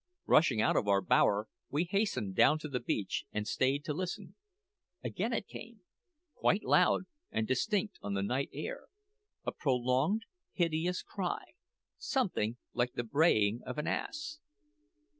Rushing 0.25 0.59
out 0.59 0.75
of 0.75 0.87
our 0.87 0.99
bower, 1.03 1.47
we 1.69 1.83
hastened 1.83 2.33
down 2.33 2.57
to 2.57 2.67
the 2.67 2.79
beach 2.79 3.25
and 3.31 3.47
stayed 3.47 3.85
to 3.85 3.93
listen. 3.93 4.33
Again 5.03 5.31
it 5.31 5.45
came, 5.45 5.81
quite 6.33 6.63
loud 6.63 7.03
and 7.29 7.47
distinct 7.47 7.99
on 8.01 8.15
the 8.15 8.23
night 8.23 8.49
air 8.51 8.87
a 9.45 9.51
prolonged, 9.51 10.25
hideous 10.53 11.03
cry, 11.03 11.51
something 11.99 12.57
like 12.73 12.93
the 12.93 13.03
braying 13.03 13.61
of 13.63 13.77
an 13.77 13.85
ass. 13.85 14.39